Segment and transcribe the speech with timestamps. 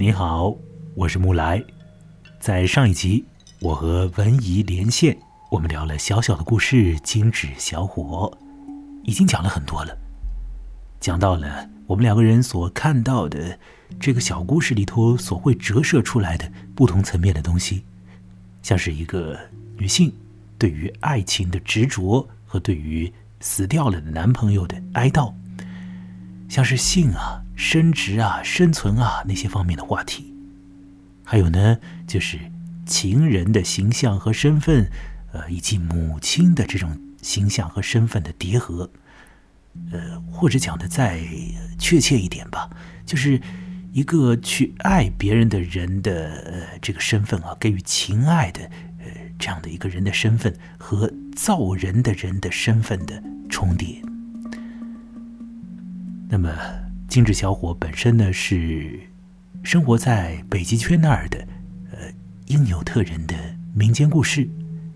[0.00, 0.54] 你好，
[0.94, 1.60] 我是木来。
[2.38, 3.24] 在上一集，
[3.58, 5.18] 我和文怡连线，
[5.50, 8.32] 我们聊了小小的故事《金纸小火》，
[9.02, 9.98] 已经讲了很多了。
[11.00, 13.58] 讲到了我们两个人所看到的
[13.98, 17.82] 这个小故事里头所会折射出来的不同层面的东西，
[18.62, 19.36] 像是一个
[19.76, 20.12] 女性
[20.56, 25.34] 对于爱情的执着和对于死掉了的男朋友的哀悼，
[26.48, 27.42] 像是性啊。
[27.58, 30.32] 生殖啊、生存啊那些方面的话题，
[31.24, 32.38] 还有呢，就是
[32.86, 34.88] 情人的形象和身份，
[35.32, 38.88] 呃，以及母亲的这种形象和身份的叠合，
[39.90, 41.20] 呃，或者讲的再
[41.80, 42.70] 确切一点吧，
[43.04, 43.40] 就是
[43.92, 48.62] 一个去爱别人的人的呃这个身份啊，给予情爱的
[49.00, 49.06] 呃
[49.36, 53.20] 这样的一个人的身份和造人的人的身份的
[53.50, 54.00] 重叠，
[56.28, 56.56] 那么。
[57.08, 59.00] 精致小伙本身呢是
[59.62, 61.38] 生活在北极圈那儿的，
[61.90, 61.98] 呃，
[62.46, 63.34] 因纽特人的
[63.74, 64.48] 民间故事。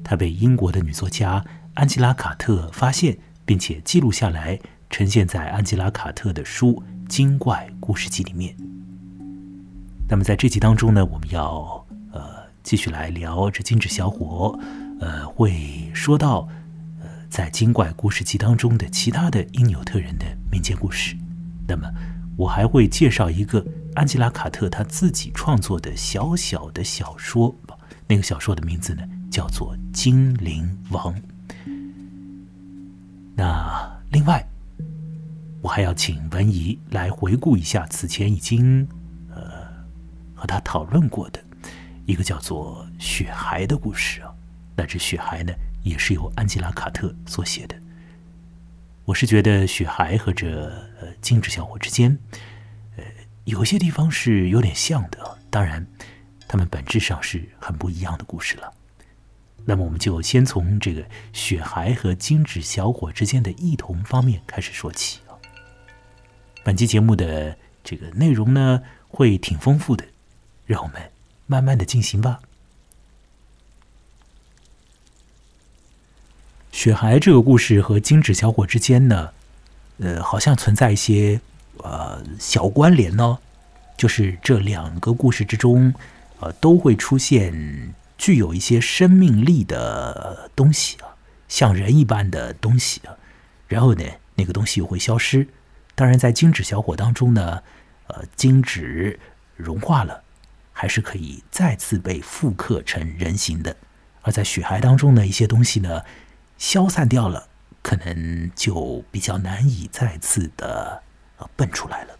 [0.04, 4.60] 他被英国的女作家安吉拉·卡特发现，并且记录下来，
[4.90, 8.54] 呈现在安吉拉·卡特的书《精怪故事集》里面。
[10.06, 11.82] 那么在这集当中呢，我们要
[12.12, 12.22] 呃
[12.62, 14.58] 继续来聊这精致小伙，
[15.00, 16.46] 呃，会说到
[17.00, 21.16] 呃在《精怪故事集》当中的其他的因纽特人的民间故事。
[21.66, 21.88] 那么，
[22.36, 27.54] 我还会介绍一个安吉拉·卡特他自己创作的小小的小说，
[28.06, 31.14] 那个小说的名字呢叫做《精灵王》。
[33.34, 34.46] 那另外，
[35.62, 38.86] 我还要请文怡来回顾一下此前已经
[39.34, 39.42] 呃
[40.34, 41.42] 和他讨论过的
[42.04, 44.30] 一个叫做《雪孩》的故事啊。
[44.76, 47.76] 那这《雪孩》呢，也是由安吉拉·卡特所写的。
[49.04, 50.70] 我是觉得雪孩和这
[51.02, 52.16] 呃精致小伙之间，
[52.96, 53.04] 呃
[53.44, 55.86] 有些地方是有点像的，当然，
[56.46, 58.72] 他们本质上是很不一样的故事了。
[59.64, 65.34] 那么我们就先从这个雪孩和精致小伙之间的异同方面开始说起啊。
[66.64, 70.04] 本期节目的这个内容呢会挺丰富的，
[70.64, 71.10] 让我们
[71.46, 72.40] 慢慢的进行吧。
[76.72, 79.32] 雪孩这个故事和精致小伙之间呢，
[79.98, 81.40] 呃，好像存在一些
[81.78, 83.38] 呃小关联呢。
[83.96, 85.94] 就是这两个故事之中，
[86.40, 91.14] 呃，都会出现具有一些生命力的东西啊，
[91.46, 93.14] 像人一般的东西啊。
[93.68, 94.04] 然后呢，
[94.34, 95.46] 那个东西又会消失。
[95.94, 97.62] 当然，在精致小伙当中呢，
[98.08, 99.20] 呃，精致
[99.56, 100.22] 融化了，
[100.72, 103.76] 还是可以再次被复刻成人形的。
[104.22, 106.02] 而在雪孩当中呢，一些东西呢。
[106.58, 107.48] 消散掉了，
[107.82, 111.02] 可能就比较难以再次的
[111.38, 112.16] 呃蹦出来了。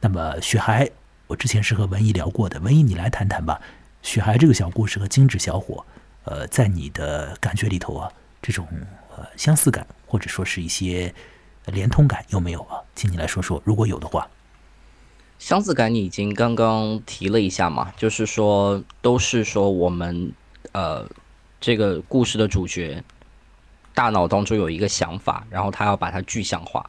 [0.00, 0.88] 那么雪孩，
[1.26, 3.60] 我之前是和文艺聊过的，文艺你来谈谈吧。
[4.02, 5.84] 雪孩这个小故事和精致小伙，
[6.24, 8.68] 呃，在你的感觉里头啊，这种
[9.16, 11.12] 呃相似感或者说是一些
[11.64, 12.78] 连通感有没有啊？
[12.94, 14.28] 请你来说说，如果有的话。
[15.38, 20.32] 相似感你已经刚刚提了一下嘛，就是说都是说我们
[20.72, 21.06] 呃
[21.60, 23.02] 这个故事的主角。
[23.96, 26.84] 大脑当中有一个想法，然后他要把它具象化。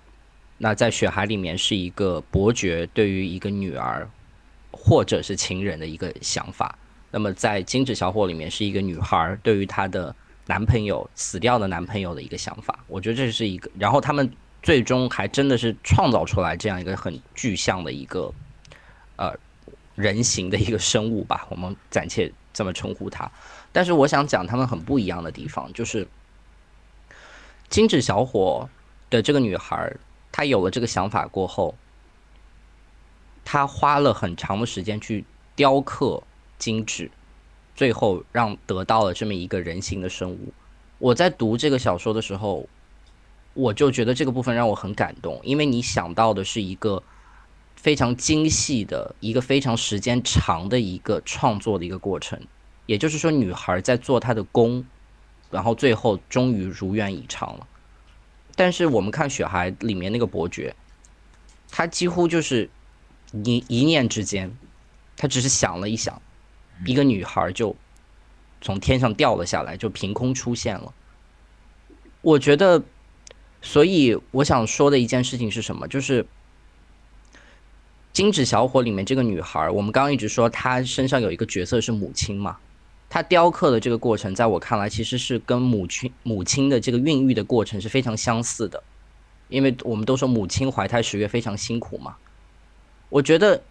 [0.57, 4.05] 那在《雪海》里面是一个伯爵对于一个女儿
[4.71, 6.77] 或者是情人的一个想法。
[7.09, 10.13] 那么在《精致小伙》里面是一个女孩对于她的
[10.47, 12.77] 男朋友死掉的男朋友的一个想法。
[12.87, 14.29] 我觉得这是一个，然后他们
[14.61, 18.29] 最终还真的是创造出来这样一个很具象的一个
[19.15, 19.33] 呃
[19.95, 23.31] 人形的一个生物吧，我们暂且这么称呼它。
[23.71, 26.05] 但是我想讲他们很不一样的地方就是。
[27.69, 28.69] 精致小伙
[29.09, 29.93] 的这个女孩，
[30.31, 31.75] 她有了这个想法过后，
[33.43, 36.23] 她花了很长的时间去雕刻
[36.57, 37.11] 精致，
[37.75, 40.53] 最后让得到了这么一个人形的生物。
[40.97, 42.67] 我在读这个小说的时候，
[43.53, 47.03] 我就觉得这个部分让我很感动，因为你想到的是一个
[47.75, 52.39] 非常精细的一个非常时间长的一个创作的一个过程，
[52.85, 54.85] 也就是说，女孩在做她的工。
[55.49, 57.67] 然后最后终于如愿以偿了，
[58.55, 60.75] 但是我们看《雪孩》里面那个伯爵，
[61.71, 62.69] 他几乎就是
[63.31, 64.55] 一一念之间，
[65.15, 66.21] 他只是想了一想，
[66.85, 67.75] 一个女孩就
[68.61, 70.93] 从天上掉了下来，就凭空出现了。
[72.21, 72.83] 我觉得，
[73.61, 75.87] 所以我想说的一件事情是什么？
[75.87, 76.23] 就是
[78.11, 82.57] 《金纸小伙》里面这个女孩，我们刚刚一直说她身上有一个角色是母亲嘛。
[83.09, 88.83] 他雕刻的这个过程，在我看来，其实是跟母亲母亲的这个孕育的过程是非常相似的，
[89.47, 92.17] 因为我们都说母亲怀胎十月非常辛苦嘛。
[93.09, 93.63] 我觉得，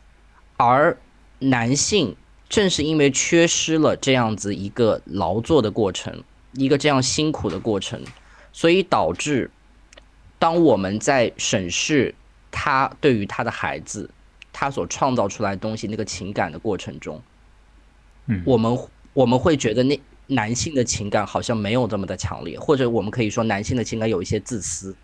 [0.57, 0.97] 而
[1.39, 2.17] 男性
[2.49, 8.03] 正是因为缺失了这样子一个劳作的过程，一个这样辛苦的过程，
[8.53, 9.51] 所以导致
[10.39, 12.15] 当我们在审视
[12.51, 14.09] 他对于他的孩子，
[14.51, 17.21] 他所创造出来的东西那个情感的过程中，
[18.25, 18.75] 嗯我们
[19.17, 24.95] 我们会觉得那男性的情感好像没有这么的强烈，或者我们可以说男性的情感有一些自私。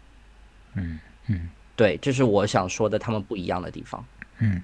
[0.75, 0.99] 嗯
[1.29, 4.05] 嗯对，这是我想说的，他们不一样的地方。
[4.41, 4.61] 嗯，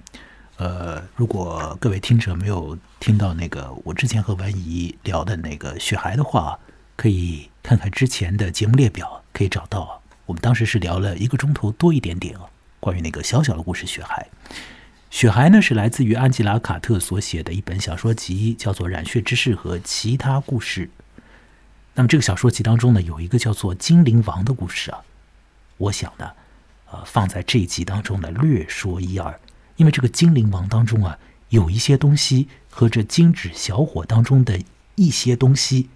[0.57, 6.59] 呃，如果各位听者没有听到那个我之前和文怡聊的那个雪孩的话，
[6.95, 9.97] 可以看看之前的节目列表，可以找到啊。
[10.27, 12.45] 我们当时是聊了一个钟头多一点点啊，
[12.79, 14.27] 关于那个小小的故事《雪孩》。
[15.09, 20.85] 雪孩呢是来自于安吉拉·卡特所写的一本小说集，叫做《染血之事和其他故事》。
[21.95, 25.01] 那么这个小说集当中呢，有一个叫做《精灵王》的故事啊。
[25.77, 26.31] 我想呢，
[26.91, 29.39] 呃，放在这一集当中呢略说一二，
[29.77, 31.17] 因为这个《精灵王》当中啊，
[31.49, 34.61] 有一些东西和这《金纸小伙》当中的
[34.95, 35.89] 一些东西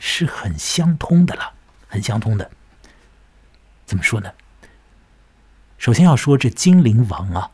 [0.00, 1.52] 是很相通的了，
[1.86, 2.50] 很相通的。
[3.86, 4.32] 怎么说呢？
[5.78, 7.50] 首先要说这精灵王啊，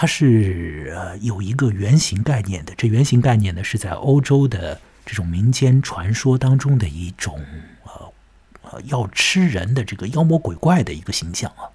[0.00, 2.72] 它是呃有一个原型概念的。
[2.74, 7.44] 这原型概念呢是在欧洲的这种民间传说当中的一种
[7.84, 8.12] 呃
[8.62, 11.68] 呃要吃人的这个妖魔鬼怪的一个形象啊。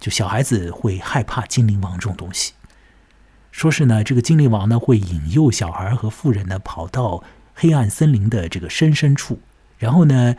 [0.00, 2.54] 就小孩子会害怕精灵王这种东西，
[3.52, 7.22] 说是呢这个精灵王呢会引诱小孩和妇人呢跑到
[7.54, 9.40] 黑暗森林的这个深深处，
[9.76, 10.36] 然后呢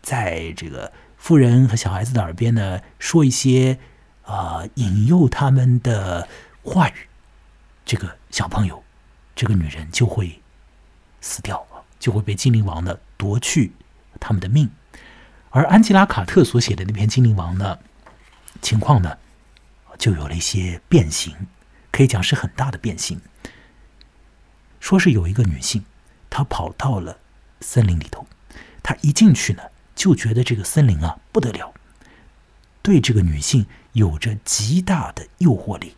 [0.00, 3.80] 在这个妇人和小孩子的耳边呢说一些
[4.26, 6.28] 啊、引诱他们的
[6.62, 6.94] 话语，
[7.84, 8.82] 这个小朋友，
[9.34, 10.42] 这个女人就会
[11.20, 11.66] 死掉，
[11.98, 13.72] 就会被精灵王呢夺去
[14.18, 14.68] 他们的命。
[15.50, 17.78] 而安吉拉·卡特所写的那篇《精灵王》呢，
[18.60, 19.16] 情况呢
[19.96, 21.34] 就有了一些变形，
[21.90, 23.20] 可以讲是很大的变形。
[24.80, 25.84] 说是有一个女性，
[26.28, 27.18] 她跑到了
[27.60, 28.26] 森林里头，
[28.82, 29.62] 她一进去呢，
[29.94, 31.72] 就觉得这个森林啊不得了，
[32.82, 35.94] 对这个女性有着极大的诱惑力。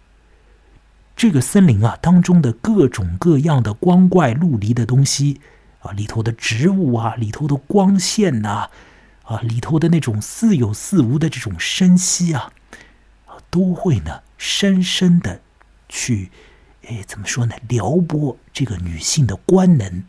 [1.16, 5.40] 这个森林啊当中的各种各样的光怪陆离的东西
[5.80, 8.70] 啊，里头的植物啊，里头的光线呐、
[9.24, 12.52] 啊，里头的那种似有似无的这种声息啊，
[13.26, 15.40] 啊，都会呢深深的
[15.88, 16.30] 去，
[16.86, 17.56] 哎，怎么说呢？
[17.68, 20.04] 撩拨这个女性的官能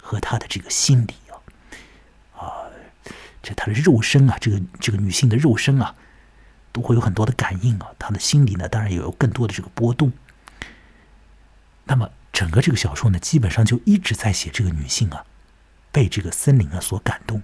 [0.00, 1.34] 和她的这个心理啊，
[2.38, 2.70] 啊，
[3.42, 5.96] 这她的肉身啊，这个这个女性的肉身啊，
[6.72, 10.12] 都会有很多的感应啊，她的心理呢，当然也有更多的这个波动。
[11.84, 15.24] 那么整个这个小说呢，基本上就一直在写这个女性啊，
[15.90, 17.42] 被这个森林啊所感动。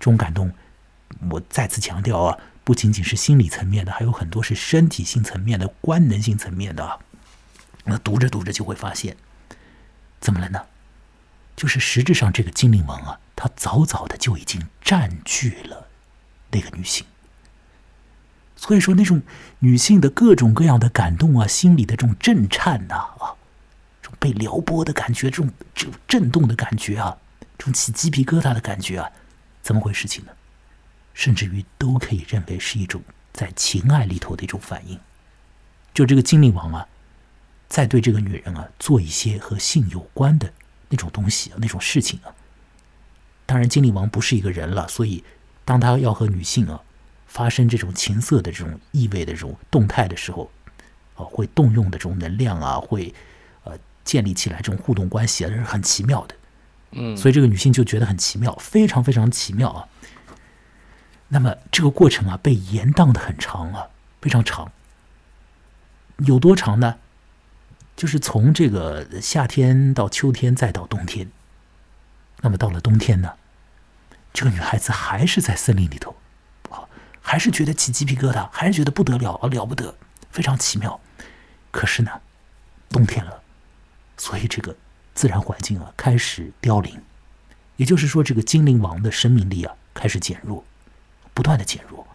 [0.00, 0.52] 这种感动，
[1.30, 6.98] 我再次强调啊，不仅仅是心理层面的，还有很多是身体性层面的、官能性层面的啊。
[7.84, 9.16] 那读着读着就会发现，
[10.20, 10.66] 怎么了呢？
[11.56, 15.88] 就是实质上这个精灵王啊，他早早的就已经占据了
[16.50, 17.04] 那个女性。
[18.60, 19.22] 所以说，那种
[19.60, 23.38] 女性的各种各样的感动啊，心里的这种震颤呐啊，
[24.02, 27.16] 这种被撩拨的感觉，这种这种震动的感觉啊，
[27.56, 29.08] 这种起鸡皮疙瘩的感觉啊，
[29.62, 30.32] 怎么回事情呢？
[31.14, 33.00] 甚至于都可以认为是一种
[33.32, 34.98] 在情爱里头的一种反应。
[35.94, 36.88] 就这个精灵王啊，
[37.68, 40.52] 在对这个女人啊做一些和性有关的
[40.88, 42.34] 那种东西啊，那种事情啊。
[43.46, 45.22] 当然，精灵王不是一个人了，所以
[45.64, 46.80] 当他要和女性啊
[47.28, 50.50] 发生这种情色的这种意味的这种动态的时候，
[51.14, 53.14] 啊，会动用的这种能量啊，会
[53.62, 56.34] 呃建立起来这种互动关系啊，这是很奇妙的。
[56.90, 59.86] 嗯，所以这个女性就觉得很奇妙，非常非常奇妙啊。
[61.28, 63.88] 那么这个过程啊，被延宕的很长啊，
[64.20, 64.72] 非常长。
[66.26, 66.96] 有多长呢？
[67.94, 71.30] 就是从这个夏天到秋天，再到冬天。
[72.42, 73.34] 那么到了冬天呢，
[74.32, 76.16] 这个女孩子还是在森林里头，啊，
[77.28, 79.94] 还是觉得起鸡皮疙瘩，还是觉得不得了啊，了不得，
[80.30, 80.98] 非常奇妙。
[81.70, 82.22] 可是呢，
[82.88, 83.42] 冬天了，
[84.16, 84.74] 所以这个
[85.14, 87.02] 自然环境啊开始凋零，
[87.76, 90.64] 也就是说，这个精灵王的生命力啊开始减弱，
[91.34, 92.08] 不断的减弱。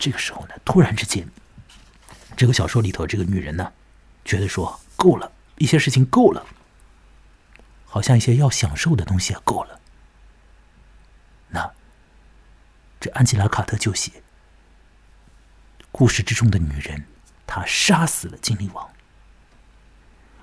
[0.00, 1.28] 这个时候呢，突然之间，
[2.36, 3.72] 这个小说里头这个女人呢，
[4.24, 6.44] 觉得说够了，一些事情够了，
[7.86, 9.78] 好像一些要享受的东西也够了。
[11.50, 11.70] 那
[13.00, 14.22] 这安吉拉·卡特就写，
[15.90, 17.04] 故事之中的女人，
[17.46, 18.88] 她杀死了精灵王。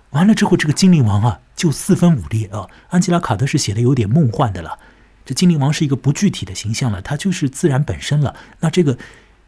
[0.09, 2.67] 完了之后，这个精灵王啊，就四分五裂啊。
[2.89, 4.79] 安吉拉·卡特是写的有点梦幻的了。
[5.23, 8.35] 这精灵王是一个不具体的形象了，它就是自然本身了。
[8.61, 8.97] 那这个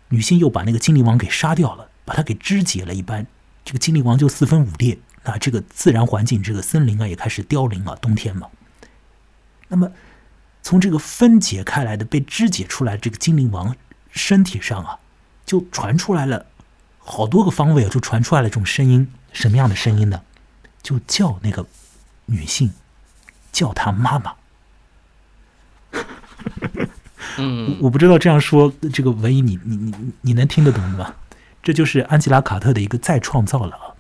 [0.09, 3.25] 女性又把那个精灵王给杀掉了，把它给肢解了一般，
[3.63, 8.49] 这个精灵王就四分五裂，那这个自然环境，这个森林啊也开始凋零了，冬天嘛。
[9.69, 9.89] 那么
[10.69, 13.75] 从这个分解开来的、被肢解出来这个精灵王
[14.11, 14.99] 身体上啊，
[15.43, 16.45] 就传出来了
[16.99, 20.21] 好多个方位啊，就传出来了这种声音，什么样的声音呢？
[20.83, 21.65] 就叫那个
[22.27, 22.71] 女性，
[23.51, 24.35] 叫她妈妈。
[27.39, 31.15] 嗯，我不知道这样说，这个文艺你你你你能听得懂吗？
[31.63, 33.97] 这就是安吉拉·卡特的一个再创造了啊，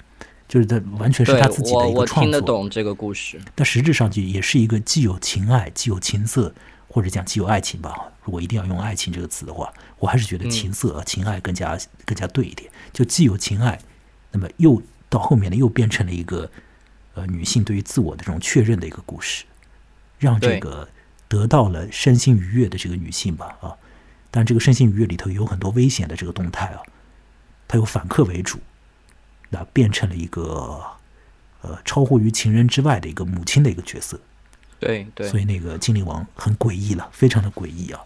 [0.49, 2.17] 就是他完全是他自己的一个创作。
[2.17, 6.53] 我听得懂这个故事，但实质上就也是一个既有情爱，既有情色，
[6.89, 7.95] 或者讲既有爱情吧。
[8.25, 12.69] 如果一定要用爱情这个词的话，我还是觉得情色、啊情爱更加更加对一点。
[12.91, 13.79] 就既有情爱，
[14.31, 16.51] 那么又到后面呢，又变成了一个
[17.13, 19.45] 呃女性对于自我的这种确认的一个故事，
[20.17, 20.89] 让这个。
[21.29, 23.77] 得到了身心愉悦的这个女性吧，啊，
[24.31, 26.81] 但这个身心愉悦里头有很多危险的这个动态啊，
[27.67, 28.57] 她有反客为主，
[29.49, 30.81] 那变成了一个
[31.61, 34.19] 呃超乎于情人之外的一个母亲的一个角色，
[34.79, 38.01] 对对，所以那个精灵王很诡异了，非常的诡异啊，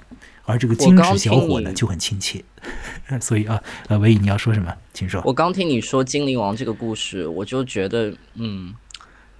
[0.45, 2.43] 而这个精致小伙呢就很亲切，
[3.21, 5.21] 所以啊，呃，唯一你要说什么，请说。
[5.25, 8.73] 我刚听你说精灵王这个故事，我就觉得，嗯，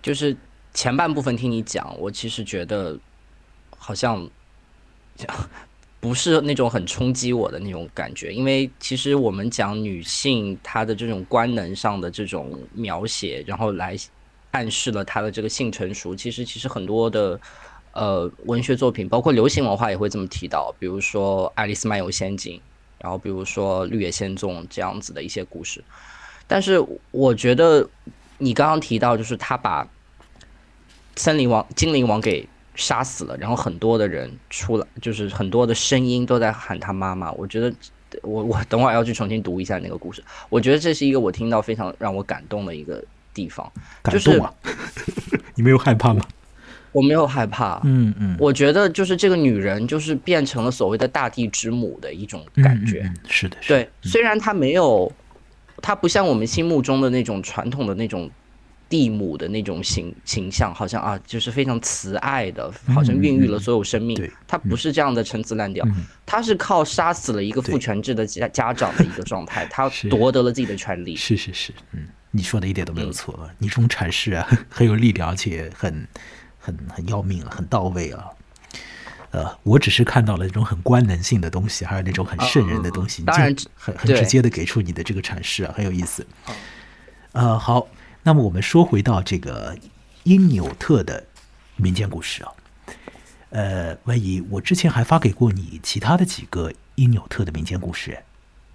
[0.01, 0.35] 就是
[0.73, 2.99] 前半部分听你讲，我其实觉得。
[3.85, 4.29] 好像
[6.03, 13.95] 不是那种很冲击我的那种感觉，因为其实我们讲女性她的这种官能上的这种描写，然后来
[14.51, 16.13] 暗示了她的这个性成熟。
[16.13, 17.39] 其实，其实很多的
[17.93, 22.57] 呃文学作品，包括流行文化也会这么提到，比如说《爱丽丝漫游仙境》，
[22.99, 25.81] 然后比如说《绿野仙踪》这样子的一些故事。
[26.47, 27.89] 但是，我觉得
[28.39, 29.87] 你刚刚提到，就是他把
[31.15, 32.45] 森林王、精灵王给。
[32.75, 37.31] 杀死了，然后很多的人出来，就是很多的声音都在喊他妈妈。
[37.33, 37.73] 我觉得，
[38.23, 40.23] 我我等会儿要去重新读一下那个故事。
[40.49, 43.03] 我觉得这是一个我听到非常让我感动的一个
[43.33, 43.71] 地方。
[44.01, 44.51] 感动啊！
[45.55, 46.25] 你没有害怕吗？
[46.91, 47.79] 我没有害怕。
[47.83, 48.35] 嗯嗯。
[48.39, 53.11] 我觉得就是这个女人，就是变成了所谓的大地之母的一种感觉。
[53.27, 53.89] 是的，对。
[54.01, 55.11] 虽然她没有，
[55.81, 58.29] 她不像我们心目中的那种传统的那种。
[58.93, 64.31] 地母的那种形形象，好像啊，就是非常慈爱的，好像孕育了所有生命。
[64.47, 65.83] 他不是这样的陈词滥调，
[66.27, 71.15] 他是靠杀死了一个父权制的家家长的一个状态， 他夺得了自己的权利。
[71.15, 76.07] 是是是，嗯，你说的一点都没有错，你这种阐释啊， 很有力量，而且很
[76.59, 78.25] 很很要命啊，很到位啊。
[79.31, 86.23] 呃，我只是看到了那种很官能性的东西，还有那种很圣人的东西，当然很很直接的给出你的这个阐释啊，很有意思。
[87.31, 87.87] 呃，好。
[88.23, 89.77] 那么我们说回到这个
[90.23, 91.23] 因纽特的
[91.75, 92.51] 民间故事啊，
[93.49, 98.17] 呃，万一我之前还发给过你其他的几个因纽特的民间故事，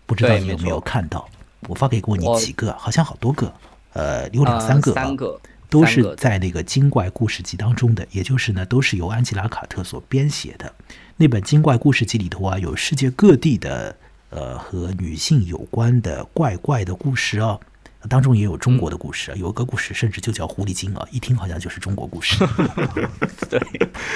[0.04, 1.28] 不知道你有没有看到？
[1.66, 3.52] 我发给过你几个，好像好多个，
[3.94, 5.40] 呃，有两三个，三个
[5.70, 10.72] 都是在那个精怪故事集当中的，也就是呢，都是由安吉拉·卡特所编写的。
[11.16, 13.96] 那本精怪故事集里头啊，有世界各地的
[14.30, 17.58] 呃和女性有关的怪怪的故事啊。
[18.08, 22.46] 当中也有中国的故事啊，有一个故事甚至就叫《狐狸精》啊，一听好像就是中国故事。
[23.50, 23.60] 对，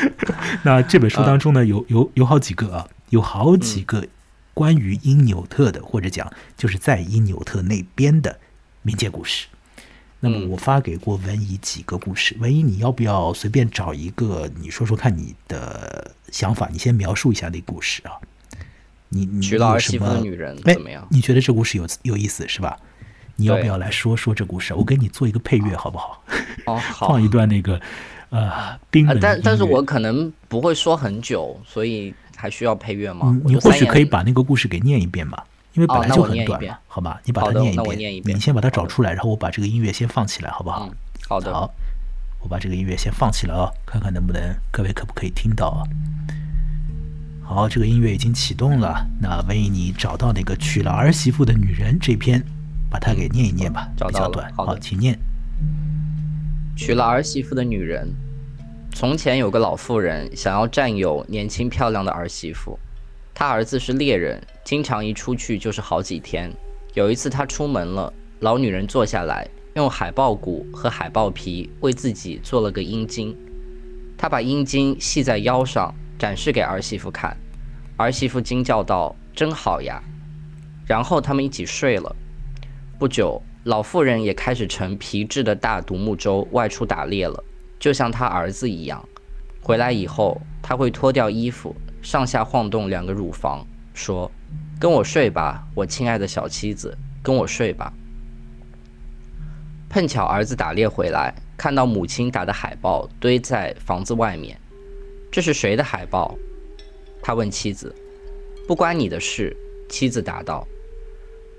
[0.62, 4.06] 那这本书当中呢，有有有好几个啊，有好几个
[4.54, 8.38] 关于因纽特的，或者讲就是在因纽特那边的
[8.82, 9.48] 民间故事。
[10.20, 18.12] 那么我发给过文怡几个故事，文怡你要不要随便找一个，你说说看你的想法，你先描述一下那故事啊。
[19.08, 21.04] 你你娶到儿媳妇的女人怎么样？
[21.10, 22.78] 你觉得这故事有有意思是吧？
[23.36, 24.74] 你要不要来说说这故事？
[24.74, 26.22] 我给你做一个配乐，好不好？
[26.66, 27.08] 哦，好。
[27.12, 27.80] 放一段那个
[28.30, 33.38] 呃冰冷但但是我可能不会说很久，所以还需要配乐吗？
[33.44, 37.20] 你或许可以把那个故事给念一遍吧，因为本来就很短嘛，好吧？
[37.24, 40.88] 你把它念一遍，念一遍你先把它找出来，然后我把这个音乐先放起来，好不好？
[41.28, 41.52] 好的。
[41.52, 41.70] 好，
[42.40, 45.80] 我把这个音乐先放起来啊，看看能不能各位可不可以听到啊？
[47.44, 49.06] 好，这个音乐已经启动了。
[49.20, 52.44] 那文艺，你找到那个娶了儿媳妇的女人这篇。
[52.92, 54.52] 把它给念一念吧，比较短。
[54.52, 55.18] 好，请念。
[56.76, 58.06] 娶了儿媳妇的女人。
[58.94, 62.78] 从前有个老妇人，想要占有年轻漂亮的儿媳妇。
[63.32, 66.52] 她儿子是猎人，经常一出去就是好几天。
[66.92, 73.34] 有一次她出门了，老女人坐下来，用海豹骨和海豹皮为自己做了个阴茎。
[74.18, 77.34] 她把阴茎系在腰上，展示给儿媳妇看。
[77.96, 80.02] 儿媳妇惊叫道：“真好呀！”
[80.86, 82.14] 然后他们一起睡了。
[83.02, 87.42] 不久，老妇人也开始乘皮质的大独木舟外出打猎了，
[87.76, 89.04] 就像他儿子一样。
[89.60, 94.30] 回来以后，他会脱掉衣服，上下晃动两个乳房，说
[94.78, 97.92] ：“跟我睡吧，我亲爱的小妻子，跟我睡吧。”
[99.90, 104.56] 碰巧儿子打猎回来，看到母亲打的海报堆在房子外面，
[105.28, 106.38] 这是谁的海报？
[107.20, 107.92] 他问妻子。
[108.68, 109.56] 不关你的事，
[109.88, 110.64] 妻子答道。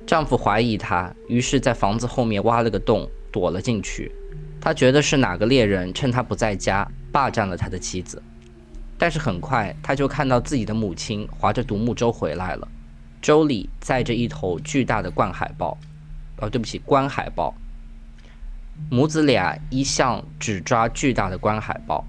[0.06, 4.12] 丈夫怀疑她，于是，在房子后面挖了个洞，躲了进去。
[4.60, 8.22] 他觉得是哪个猎人趁他不在家，霸占了他的妻子。
[8.98, 12.68] 但是很快，他就看到自己的母亲划着独木舟回来了，
[13.22, 15.78] 舟里载着一头巨大的冠海豹。
[16.38, 17.54] 哦，对不起，观海豹。
[18.90, 22.06] 母子俩一向只抓巨大的观海豹。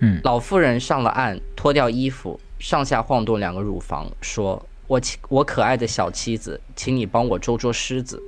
[0.00, 2.40] 嗯，老妇人上了岸，脱掉衣服。
[2.58, 8.20] 上下晃动两个乳房，说：“我亲，我可爱的小妻子，请你帮我捉捉狮子。”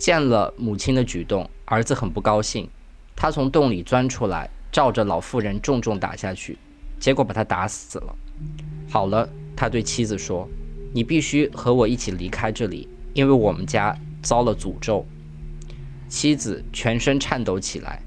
[0.00, 2.66] 见了母亲的举动，儿子很不高兴，
[3.14, 6.56] 他从洞里钻出来，照着老妇人重重打下去，
[6.98, 8.16] 结果把他打死了。
[8.88, 10.48] 好了，他对妻子说
[10.94, 15.04] ：“你必须和我一起离开这里，因为我们家遭了诅咒。”
[16.08, 18.00] 妻子全身颤抖起来：“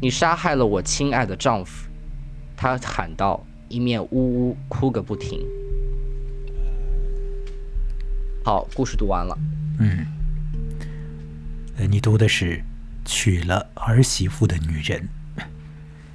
[0.00, 1.90] 你杀害了我亲爱的丈夫！”
[2.56, 3.44] 他喊道。
[3.70, 5.40] 一面呜呜哭个不停。
[8.44, 9.34] 好，故事读完了。
[9.78, 10.06] 嗯，
[11.78, 12.62] 呃，你读的是
[13.02, 15.08] 娶了儿媳妇的女人。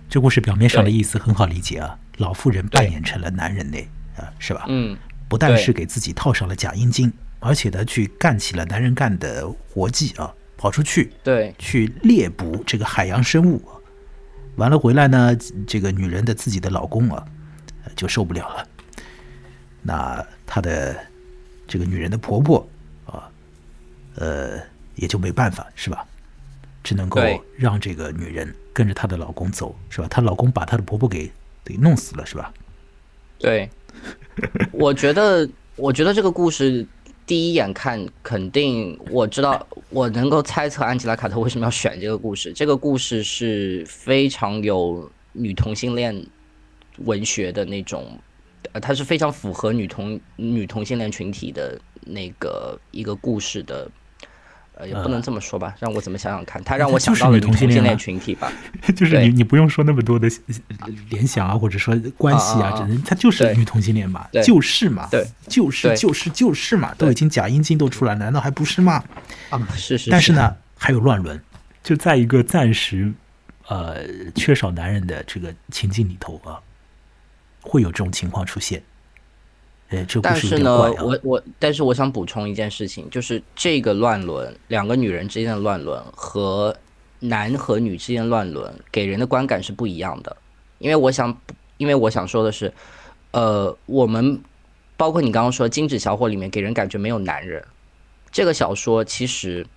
[0.08, 3.80] 这故事表面上的意思很好理解啊，老妇人扮演成了男人呢，
[4.16, 4.66] 啊，是吧？
[4.68, 4.96] 嗯，
[5.28, 13.60] 不但是给自己套上了假阴茎，而且呢，去干起了男人干的活计啊，跑出去，对，去猎捕这个海洋生物。
[14.58, 17.26] 完了回来呢，这个女人的自己的老公啊。
[17.96, 18.68] 就受不了了，
[19.82, 20.96] 那她的
[21.70, 22.68] 这个女人的婆婆
[23.06, 23.32] 啊，
[24.16, 24.60] 呃，
[24.96, 26.06] 也就没办法，是吧？
[26.84, 27.22] 只能够
[27.56, 30.08] 让这个女人跟着她的老公走，是吧？
[30.10, 31.32] 她老公把她的婆婆给
[31.64, 32.52] 给弄死了，是吧？
[33.38, 33.70] 对，
[34.74, 36.86] 我觉得，我觉得这个故事
[37.26, 42.52] 第一眼看，肯定我知道，我能够猜测安吉拉·卡特为什么要选这个故事。
[42.52, 46.26] 这个故事是非常有女同性恋。
[47.06, 48.20] 文学的那种，
[48.74, 53.90] 呃，它是非常符合女同女同性恋群体的那个一个故事的，
[54.76, 58.52] 呃，也不能这么说吧，让我怎么想想看，它让我想到了女同性恋群体吧，
[58.96, 60.30] 就是你你不用说那么多的
[61.10, 69.04] 联想啊，或者说关系啊，只能它就是女同性恋嘛，就是嘛，对，就是就是就是嘛，都已经假阴茎都出来，难道还不是吗？
[69.50, 71.42] 啊，是是，但是呢，还有乱伦，
[71.84, 73.12] 就在一个暂时
[73.68, 73.98] 呃
[74.36, 76.62] 缺少男人的这个情境里头啊。
[77.62, 78.82] 会有这种情况出现，
[79.90, 86.76] 呃，这但是呢，我我但是我想补充一件事情，就是这个乱伦，两个女人之间的乱伦和
[87.20, 90.36] 男和女之间乱伦给人的观感是不一样的。
[90.78, 91.38] 因为我想，
[91.78, 92.74] 因为我想说的是，
[93.32, 94.42] 呃，我们
[94.96, 97.62] 包括你刚刚说《金纸小伙》里面给人感觉没有男人，
[98.32, 99.68] 这个小说其实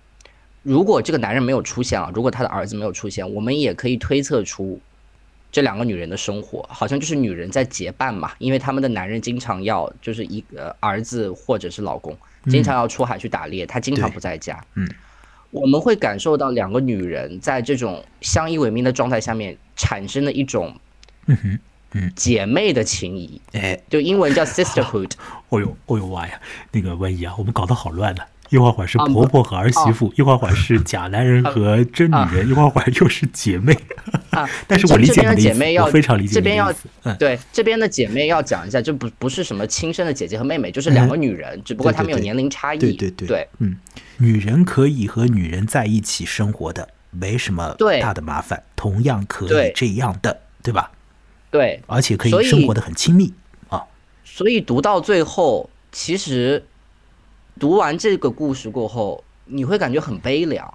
[0.61, 4.79] 如果这个男人没有出现啊，如果他的儿子没有出现，我们也可以推测出。
[5.53, 12.17] 这两个女人的生活好像就是女人在结伴嘛，因为他们的男人经常要就是一个儿子或者是老公
[12.49, 14.59] 经常要出海去打猎，他经常不在家。
[14.73, 14.89] 嗯，
[15.51, 20.75] 我们会感受到两个女人在这种相依为命的状态下面产生的一种
[21.27, 21.59] 嗯哼
[21.91, 23.39] 嗯姐妹的情谊。
[23.51, 25.11] 哎，就英文叫 sisterhood。
[25.49, 28.27] 哦 呦哦呦哇呀，那个文怡啊，我们搞得好乱了。
[28.53, 33.75] 一会儿是婆婆和儿媳妇，一会儿是 假男人和真女人，一会儿又是姐妹。
[34.29, 36.71] 啊， 但是我理解的姐妹要非常理解这边要
[37.17, 42.77] 对这边的姐妹要讲一下，就不不是什么亲生的姐姐和妹妹，就是两个女人，只不过她们有年龄差异。
[42.77, 43.75] 对对对对，嗯，
[44.17, 50.91] 女人可以和女人在一起生活的，没什么大的麻烦，同样可以这样的，对吧？
[51.49, 53.33] 对，而且可以生活的很亲密
[53.69, 53.83] 啊。
[54.23, 56.63] 所以读到最后，其实。
[57.59, 60.73] 读完这个故事过后，你会感觉很悲凉，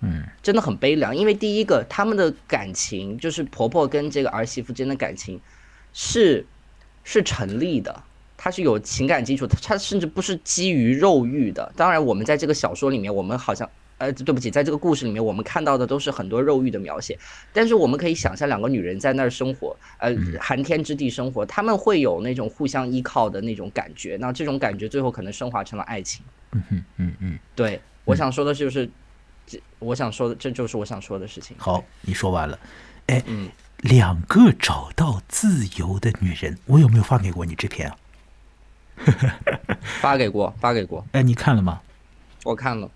[0.00, 1.16] 嗯，真的很悲凉。
[1.16, 5.40] 因为第一个，他们的感情就是婆婆跟这个儿媳妇之间的感情，
[5.92, 6.46] 是
[7.04, 8.02] 是成立的，
[8.36, 11.72] 它是有情感基础，它甚至不是基于肉欲的。
[11.76, 13.68] 当然，我们在这个小说里面，我们好像。
[14.02, 17.16] 呃，对不起，在这个故事里面，我们看到的都是很多肉欲的描写，
[17.52, 26.24] 但是我们可以想象两个女人在那儿生活，呃，寒天之地生活，他们会有那种互相依靠的那种感觉，那这种感觉最后可能升华成了爱情。
[26.50, 28.90] 嗯嗯嗯嗯，对，我想说的就是，
[29.46, 31.56] 这我想说的，这就是我想说的事情。
[31.60, 32.58] 好，你说完了。
[33.06, 33.22] 哎，
[33.82, 37.96] 两个找到自由的女人，我有没有发给过你这篇啊？
[40.00, 41.06] 发给过，发给过。
[41.12, 41.80] 哎，你看了吗？
[42.42, 42.90] 我看了。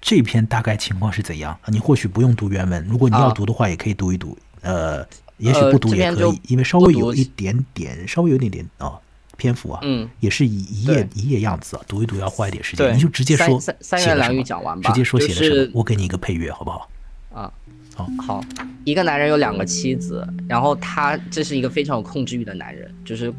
[0.00, 1.58] 这篇大概情况是怎样？
[1.66, 4.36] 你或许不用读原文，如果你要读的话，也可以读一读。
[4.60, 5.06] 呃，
[5.38, 8.98] 也许不读也可以，因为稍微有一点点，稍微有一点点啊，
[9.36, 16.88] 篇幅啊，嗯，也是以一页一页样子啊，读一读要花一点时间，你就直接说三言两语讲完吧直接说写的什么，就是我给你一个配乐好不好？
[17.32, 17.52] 啊，
[17.94, 18.08] 好。
[18.26, 18.44] 好，
[18.84, 23.32] 一个男人有两个妻子，然后他这是一个非常有控制欲的男人，就是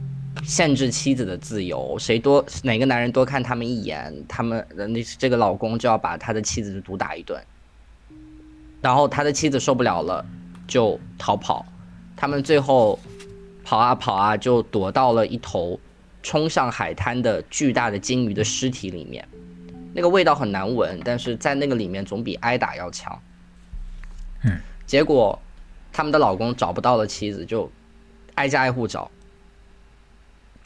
[0.44, 7.40] 限制妻子的自由，谁多哪个男人多看他们一眼，他们呃那这个老公就要把他的妻子毒打一顿，
[8.82, 10.26] 然后他的妻子受不了了，
[10.68, 11.66] 就逃跑，
[12.16, 13.00] 他们最后
[13.64, 15.80] 跑啊跑啊，就躲到了一头
[16.24, 19.28] 冲上海滩的巨大的鲸鱼的尸体里面。
[19.94, 23.20] 那个味道很难闻，但是在那个里面总比挨打要强。
[24.44, 25.38] 嗯，结果
[25.92, 27.70] 他们的老公找不到了妻子，就
[28.36, 29.10] 挨家挨户找。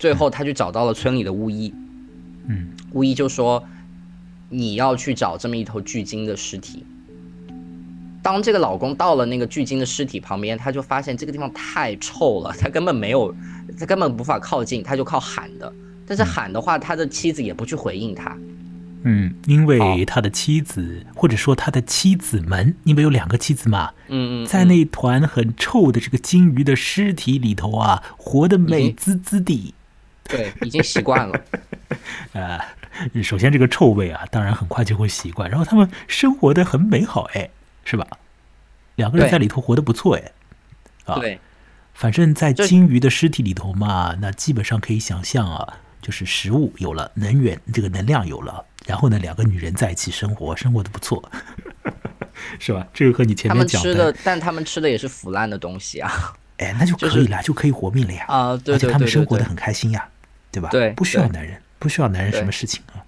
[0.04, 1.74] 最后他去找到了村里的巫医，
[2.50, 3.64] 嗯，巫医就说
[4.50, 6.84] 你要去找这么一头巨鲸的尸体。
[8.22, 13.34] 当这个老公到了那个巨鲸的尸体旁边，他就发现这个地方太臭了， 他根本没有，
[13.80, 15.72] 他根本无法靠近，他就靠喊的。
[16.06, 18.38] 但是喊的话，他的妻子也不去回应他。
[19.04, 29.74] 嗯，因为他的妻子或者说他的妻子们，因为有两个妻子嘛，嗯嗯，在那团很臭的这个鲸鱼的尸体里头啊，活得美滋滋的。
[30.26, 31.42] 对，已经习惯了。
[32.32, 32.60] 呃，
[33.24, 37.50] 首先这个臭味啊，当然很快就会习惯，然后他们生活的很美好，哎，
[37.84, 38.08] 是吧？
[38.96, 40.32] 两个人在里头活得不错，哎，
[41.06, 41.40] 啊，对，
[41.94, 51.32] 反正在这鲸鱼的尸体里头嘛，那基本上可以想象啊，就是食物有了，能源这个能量有了，然后呢，两个女人在一起生活，生活的不错，
[52.60, 52.88] 是吧？
[52.94, 56.34] 这个和你前面讲们吃的，但他们吃的也是腐烂的东西啊。
[56.58, 58.26] 哎，那就可以了，就可以活命了呀。
[58.28, 60.08] 啊，对而且对对对对他们生活的很开心呀，
[60.54, 60.70] 对吧？
[60.70, 63.04] 对不需要男人，不需要男人什么事情啊。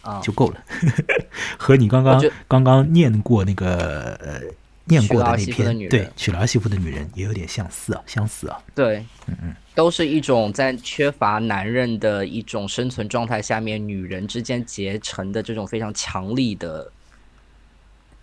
[0.00, 0.62] 啊，就够了。
[1.58, 4.38] 和你刚刚刚刚念过那个呃
[4.84, 8.58] 念过的那篇，对娶了儿媳妇的女人也有点相似啊，相似啊。
[8.74, 16.92] 对，嗯嗯都是一种在缺乏男人的一种生存状态下面，女人之间结成的这种非常强力的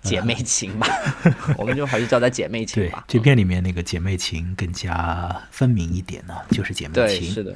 [0.04, 0.88] 姐妹情吧。
[1.58, 3.04] 我们就还是叫它姐妹情吧，。
[3.08, 7.32] 对这篇里面那个姐妹情更加分明一点呢、就是姐妹对，情。
[7.32, 7.56] 是的，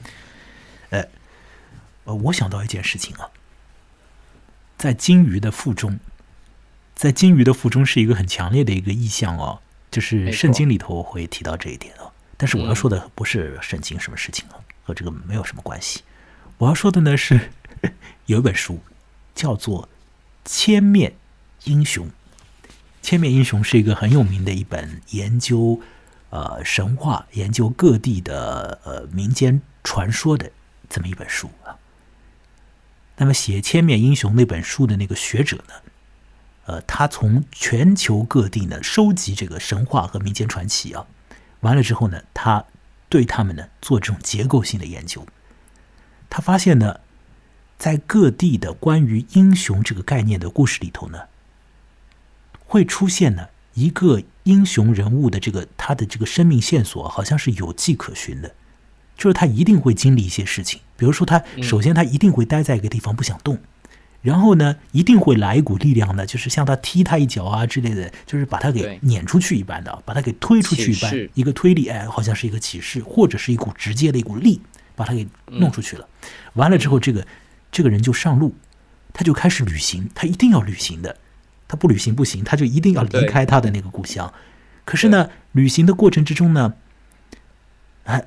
[2.05, 3.29] 呃，我想到一件事情啊，
[4.77, 5.99] 在金鱼的腹中，
[6.93, 12.11] 在金鱼的腹中是一个很强烈的一个意象哦，就是圣经里头会提到这一点哦。
[12.37, 16.01] 但是我要嗯说的不是圣经什么事情啊，和这个没有什么关系。
[16.57, 17.39] 我要说的呢是
[18.25, 18.79] 有一本书
[19.33, 19.83] 叫做
[20.45, 21.15] 《千面
[21.63, 22.07] 英雄》，
[23.01, 25.81] 《千面英雄》是一个很有名的一本研究
[26.29, 30.51] 呃神话、研究各地的呃民间传说的
[30.89, 31.77] 这么一本书啊。
[33.17, 35.73] 那么写《千面英雄》那本书的那个学者呢，
[36.65, 41.07] 呃，他从全球各地呢收集这个神话和民间传奇啊，
[41.61, 42.65] 完了之后呢，他
[43.07, 45.25] 对他们呢做这种结构性的研究。
[46.29, 46.99] 他发现呢，
[47.77, 51.29] 在各地的关于英雄这个概念的故事里头呢，
[52.65, 58.53] 会出现呢一个英雄人物的这个他的这个生命线索，好像是有迹可循的。
[59.17, 63.57] 就是他一定会经历一些事情，比如说他首先他一定会待在一个地方不想动，
[64.21, 74.61] 然后呢一定会来一股力量呢，就是像他踢他一脚啊之类的，就是把他给撵出去一般的，把他给推出去一般，一个推力，哎，好像是一个启示，或者是一股直接的一股力，
[74.95, 76.07] 把他给弄出去了。
[76.53, 77.25] 完了之后，这个
[77.71, 78.55] 这个人就上路，
[79.13, 81.17] 他就开始旅行，他一定要旅行的，
[81.67, 84.33] 他不旅行不行，他就一定要离开他的那个故乡。
[84.83, 86.73] 可是呢，旅行的过程之中呢，
[88.03, 88.25] 哎，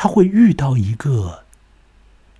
[0.00, 1.42] 他会遇到一个，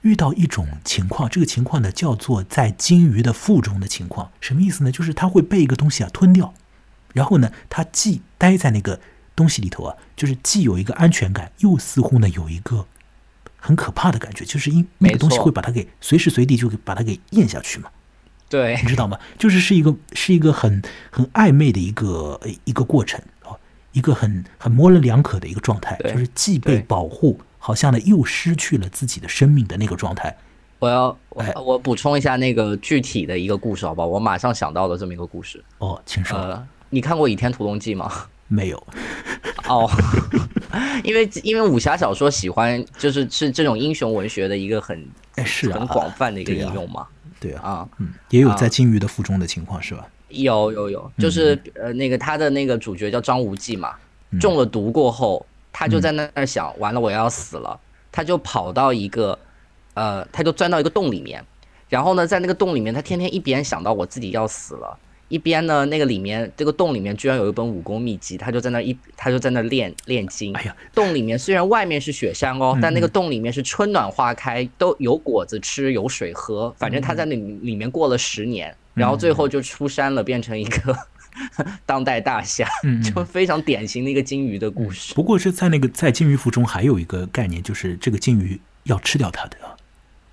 [0.02, 4.92] 遇到一种情况，这个情况呢叫做在鲸鱼的腹中的情况，什么意思呢？
[4.92, 6.54] 就是他会被一个东西啊吞掉，
[7.14, 9.00] 然后呢，他既待在那个
[9.34, 12.86] 东西里头啊，就是既有一个安全感，又似乎呢有一个
[13.56, 17.90] 很可怕的感觉，就是因那个东西会把它给随时随地就给把它给咽下去嘛。
[18.48, 19.18] 对你知道吗？
[19.36, 23.58] 就是是一个是一个很很暧昧的一个呃一个过程啊，
[23.90, 30.36] 一个很很模棱两可的一个状态，就是既被保护，好像呢又失去了自己的生命的那个状态。
[30.78, 31.18] 我要
[31.60, 34.06] 我补充一下那个具体的一个故事，好吧？
[34.06, 35.62] 我马上想到了这么一个故事。
[35.78, 36.38] 哦，请说。
[36.38, 38.10] 呃，你看过《倚天屠龙记》吗？
[38.50, 38.86] 没有，
[39.68, 39.90] 哦，
[41.04, 47.06] 因为因为武侠小说喜欢就是是这种英雄文学的一个很哎是啊，很广泛的一个应用嘛。
[47.38, 50.06] 对啊，啊，嗯，也有啊在金鱼的腹中的情况是吧？
[50.28, 53.94] 有有有，就是呃那个他的那个主角叫张无忌嘛，
[54.40, 55.44] 中了毒过后，
[55.78, 57.78] 他就在那儿想，完了我要死了，
[58.10, 59.38] 他就跑到一个
[59.94, 61.40] 呃，他就钻到一个洞里面，
[61.88, 70.52] 然后呢，在那个洞里面，他天天一边想到我自己要死了，一边呢，那个里面这个洞里面居然有一本武功秘籍，他就在那一他就在那练练经。
[70.54, 76.74] 哎呀，洞里面虽然外面是雪山哦，但那个洞里面是春暖花开，都有果子吃，有水喝。
[76.76, 80.98] 反正他在那里面过了十年，然后最后就出山了，变成一个
[81.86, 82.68] 当代大侠，
[83.02, 85.14] 就非常典型的一个金鱼的故事。
[85.14, 89.56] 不过是在那个在金鱼腹中还有一个概念，就是这个金鱼要吃掉它的。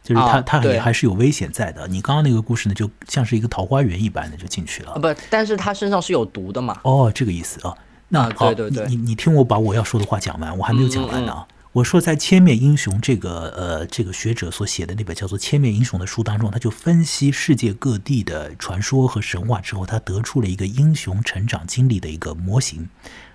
[0.04, 1.88] 就是它，它也还是有危险在的。
[1.88, 5.00] 你刚刚那个故事呢，就像是一个桃花源一般的就进去了。
[5.00, 6.80] 不，但是它身上是有毒的嘛？
[6.84, 7.74] 哦，这个意思啊。
[8.10, 8.54] 那好，
[8.88, 11.44] 你你听我把我要说的话讲完，我还没有讲完呢。
[11.76, 22.88] 我说在《千面英雄》这个呃这个学者所写的那本叫做《千面英雄》的书当中，他就分析世界各地的传说和神话之后，他得出了一个英雄成长经历的一个模型。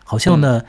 [0.05, 0.65] 好像呢，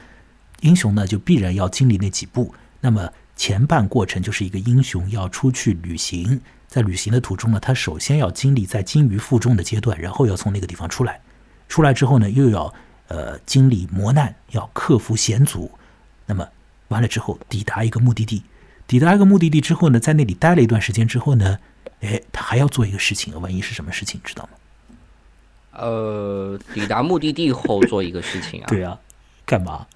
[0.59, 2.53] 英雄呢就必然要经历那几步。
[2.81, 3.09] 那么。
[3.37, 11.19] 前半过程就是一个英雄要出去旅行，在旅行的途中呢，他首先要经历在金鱼腹中的阶段，然后要从那个地方出来，
[11.67, 12.71] 出来之后呢，又要
[13.07, 15.71] 呃经历磨难，要克服险阻，
[16.27, 16.47] 那么
[16.91, 18.43] 完了之后抵达一个目的地，
[18.85, 21.57] 抵达一个目的地之后呢，在那里待了一段时间之后呢，
[22.01, 24.49] 哎，他还要做一个事情，万一是什么事情，知道吗？
[25.71, 28.65] 呃，抵达目的地后做一个事情啊？
[28.69, 28.99] 对啊，
[29.45, 29.87] 干嘛？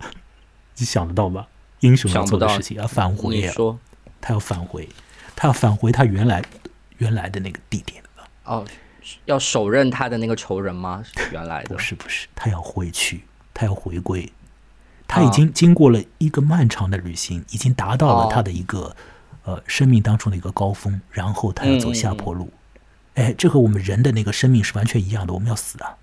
[0.78, 1.46] 你想得到吗？
[1.82, 3.78] 英雄要做的事情要返回，你说
[4.22, 4.88] 他要返回，
[5.36, 6.42] 他要返回他原来
[6.98, 8.02] 原来的那个地点
[8.46, 8.66] 哦，
[9.26, 11.04] 要手刃他的那个仇人吗？
[11.32, 14.32] 原来的不是不是，他要回去，他要回归。
[15.08, 18.96] 他已经经过了一个漫长的旅行，已经达到了他的一个
[19.44, 22.52] 呃生命当中的一个高峰，然后他要走下坡路。
[23.16, 25.96] 哎，这和我们人的那个生命是完全一样的，我们要死啊！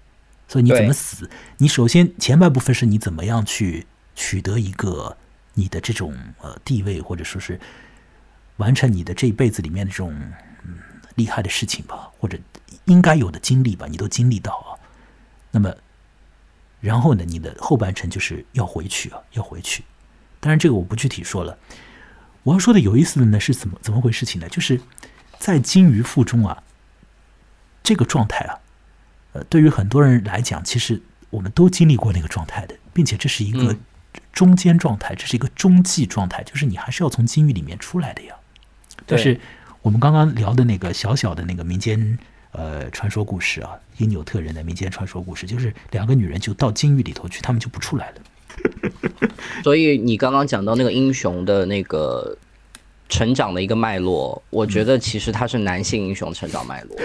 [0.49, 1.31] 所以你怎么死？
[1.59, 5.17] 你首先前半部分是你怎么样去取得一个。
[5.55, 7.61] 你的这种呃地位，或者说是
[8.57, 10.11] 完成你的这一辈子里面的这种
[10.65, 10.79] 嗯
[11.17, 12.39] 厉害的事情吧，或者
[12.87, 14.81] 应该有的经历吧，你都经历到啊。
[15.51, 15.71] 那么，
[16.83, 19.83] 然后呢，你的后半程就是要回去啊，要回去。
[20.39, 21.57] 当然，这个我不具体说了。
[22.43, 24.47] 我要说的有意思的呢，是怎么怎么回事情呢？
[24.51, 24.79] 就是
[25.39, 26.63] 在金鱼腹中啊，
[27.83, 28.59] 这个状态啊，
[29.33, 33.75] 呃，对于很多人来讲，其实我们都经历过那个状态的，并且这是一个。
[34.31, 38.35] 中间状态，这是一个中继状态，就是你还是要从金鱼里面出来的呀。
[39.07, 39.41] 但是
[39.81, 42.19] 我们刚刚聊的那个小小的那个民间
[42.53, 48.17] 呃传说故事啊，因纽特人的民间传说故事，就是两个女人就到监狱里头去，他们就不出来了。
[49.65, 52.37] 所以你刚刚讲到那个英雄的那个。
[53.09, 56.97] 成长的一个脉络，我觉得其实他是男性英雄成长脉络。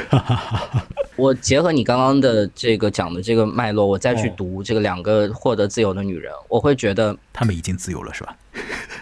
[1.18, 8.38] 我结合你刚刚的这个讲的这个脉络，我再去读这个两个获得自由的女人，我会觉得他们已经自由了，是吧？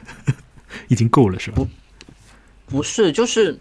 [0.90, 1.58] 已经够了，是吧？
[1.58, 1.68] 不，
[2.78, 3.56] 不是，就是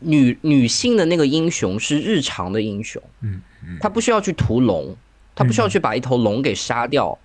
[0.00, 4.96] 女女性的那个英雄是日常的英雄，嗯嗯，她不需要去屠龙，
[5.34, 7.18] 她不需要去把一头龙给杀掉，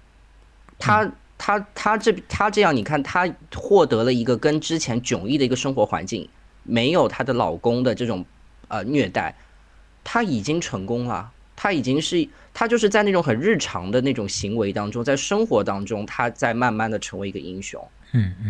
[0.79, 1.11] 她。
[1.37, 6.29] 她她这她这样，你看她获得了一个跟之前迥异的一个生活环境，
[6.63, 8.25] 没有她的老公的这种
[8.69, 9.35] 呃虐待，
[10.01, 11.29] 她已经成功了。
[11.53, 17.85] 她已经是她就是在那种很日常的那种行为当中，在生活当中，她在慢慢的成为一个英雄。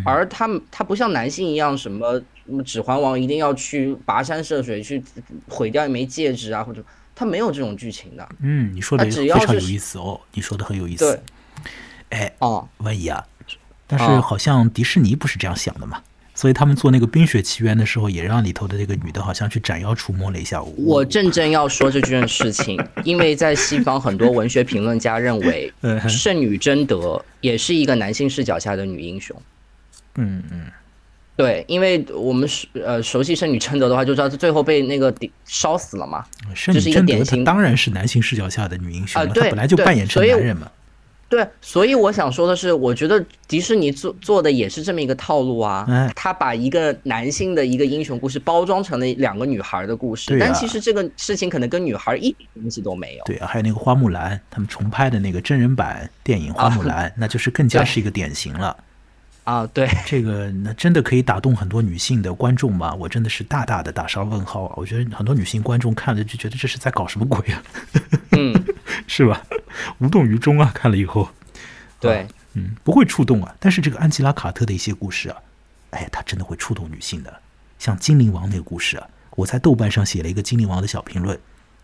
[0.04, 2.22] 而她她不像男性一样，什么
[2.64, 5.02] 指环王一定要去跋山涉水去
[5.48, 8.28] 毁掉一枚戒指啊，或者他没有这种剧情的。
[8.40, 11.04] 嗯，你说的非常有意思哦，你说的很有意思。
[11.04, 11.20] 对。
[12.10, 13.24] 哎哦，万一啊，
[13.86, 16.00] 但是好像迪士尼不是这样想的嘛，
[16.36, 20.62] 所以他们做那个《冰雪奇缘》的时候，也让里头的这个女的好像去斩妖除魔了一下。
[20.62, 25.72] 我正正要说这件事情，因为在西方很多文学评论家认为，
[26.08, 29.36] 圣女贞德也是一个男性视角下的女英雄。
[30.14, 30.66] 嗯嗯，
[31.36, 36.24] 对，因为我们熟呃熟悉圣女贞德的话，就知道她最后被那个烧死了嘛。
[36.54, 40.70] 圣女贞德她当然是男性视角下的女英雄，她本来就扮演成男人嘛。
[41.28, 45.84] 对，所以我想说的是，我觉得迪士尼做做的也是这么一个套路啊。
[46.14, 53.24] 他把一个男性的一个英雄故事包装成了两个女孩的故事，但其实这个事情可能跟女孩一点关系都没有。
[53.24, 58.76] 对啊，还有那个花木兰，他们重拍的那个真人版电影《花木兰》，那就是更加是一个典型了。
[59.46, 62.92] 啊，对，这个那真的可以打动很多女性的观众吗？
[62.94, 64.74] 我真的是大大的打上问号啊！
[64.76, 67.62] 我觉得很多女性观众看了就觉得这是在搞什么鬼啊？
[68.36, 68.52] 嗯，
[69.06, 69.40] 是吧？
[69.98, 70.72] 无动于衷啊！
[70.74, 71.30] 看了以后，
[72.00, 73.54] 对，嗯，不会触动啊。
[73.60, 75.36] 但是这个安吉拉·卡特的一些故事啊，
[75.90, 77.32] 哎，它真的会触动女性的。
[77.78, 79.06] 像《精灵王》那个故事啊，
[79.36, 81.38] 我在豆瓣上写了一个《精灵王》的小评论，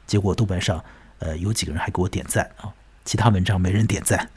[0.04, 0.84] 结果豆瓣上
[1.20, 2.74] 呃有几个人还给我点赞啊。
[3.04, 4.28] 其他文章没人点赞，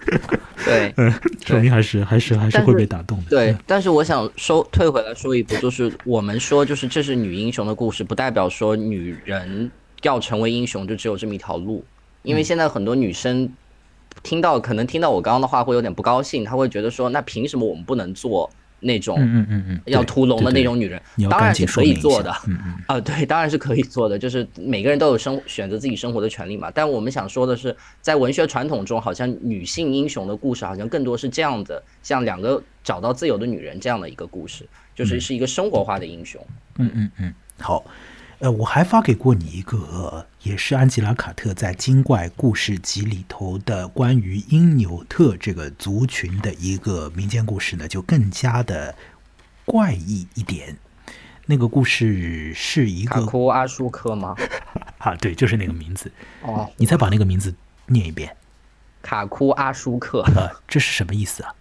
[0.66, 1.10] 对，嗯，
[1.46, 3.30] 说明还是还是还是会被打动的。
[3.30, 9.70] 对，但是我想收退回来说一步，就是我们说就是这是女英雄的故事，不代表说女人
[10.02, 11.84] 要成为英雄就只有这么一条路，
[12.22, 13.50] 因为现在很多女生
[14.22, 21.00] 听到可能听到我刚刚的话会有点不高兴，她会觉得说，那凭什么我们不能做那种嗯嗯嗯嗯，要屠龙的那种女人？
[21.28, 26.70] 当然是可以做的，嗯嗯啊，对，当然是可以做的，就是每个人都有生选择自己生活的权利嘛。
[26.74, 36.40] 但我们想说的是，在文学传统中，好像女性英雄的故事好像更多是这样的，像两个找到自由的女人这样的一个故事，就是是一个生活化的英雄。
[36.78, 37.84] 嗯嗯嗯，好。
[38.38, 48.94] 呃，我还发给过你一个，也是安吉拉·卡特在《精怪故事集》里头的关于因纽特这个族群的一个民间故事呢，就更加的
[49.64, 50.76] 怪异一点。
[51.46, 54.36] 那个故事是一个卡库阿舒克吗？
[54.98, 56.12] 啊，对，就是那个名字。
[56.42, 57.52] 哦，你再把那个名字
[57.86, 58.36] 念一遍。
[59.02, 60.22] 卡库阿舒克。
[60.36, 61.52] 呃，这是什么意思啊？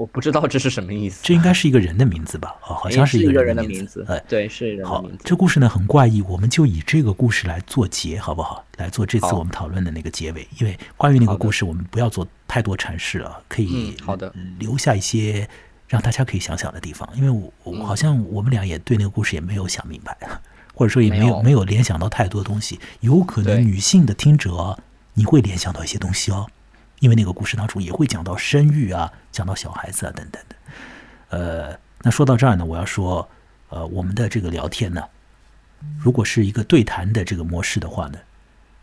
[0.00, 1.20] 我不知道这是什么意思。
[1.22, 2.56] 这应该是一个人的名字吧？
[2.62, 4.02] 哦，好像是一个人的名字。
[4.08, 5.18] 哎，对，是人的名字。
[5.22, 8.64] 这故事呢很怪异，我们就以这个故事来做结，好不好？
[8.78, 10.48] 来做这次我们讨论的那个结尾。
[10.58, 15.46] 因为关于那个故事，我们不要做太多阐释了，可以好的留下一些
[15.86, 17.06] 让大家可以想想的地方。
[17.14, 20.16] 因为我我好像我们俩也对那个故事也没有想明白，
[20.72, 22.80] 或者说也没有没有联想到太多东西。
[23.00, 24.78] 有可能女性的听者
[25.12, 26.46] 你会联想到一些东西哦。
[27.00, 30.56] 因为那个故事当中也会讲到生育啊，讲到小孩子啊等等的。
[31.30, 33.28] 呃，那说到这儿呢，我要说，
[33.70, 35.02] 呃，我们的这个聊天呢，
[35.98, 38.18] 如果是一个对谈的这个模式的话呢，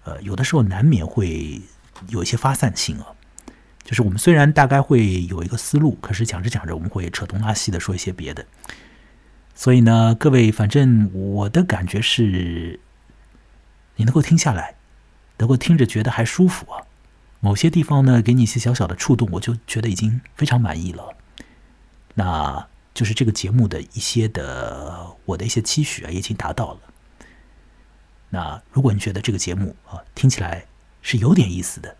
[0.03, 1.62] 呃，有的时候难免会
[2.10, 3.08] 有一些发散性啊。
[3.84, 8.45] 就是我们虽然大概会有一个思路，可是讲着讲着我们会扯东拉西的说一些别的。
[9.53, 12.80] 所以呢，各位，反正我的感觉是，
[13.95, 14.75] 你能够听下来，
[15.38, 16.87] 能够听着觉得还舒服啊。
[17.39, 21.15] 某些地方呢，给你一些小小的触动，我就觉得已经非常满意了。
[22.15, 26.80] 那就是这个节目的一些的我的一些期许啊，已经达到了。
[28.30, 30.65] 那如果你觉得这个节目啊听起来
[31.02, 31.95] 是有点意思的，